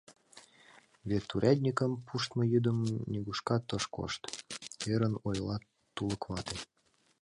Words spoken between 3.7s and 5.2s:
ыш кошт,— ӧрын